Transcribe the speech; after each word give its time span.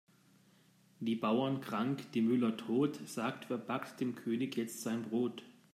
Die 0.99 1.15
Bauern 1.15 1.61
krank, 1.61 2.11
die 2.13 2.21
Müller 2.23 2.57
tot, 2.57 2.95
sagt 3.07 3.51
wer 3.51 3.59
backt 3.59 3.99
dem 4.01 4.15
König 4.15 4.57
jetzt 4.57 4.81
sein 4.81 5.03
Brot? 5.03 5.43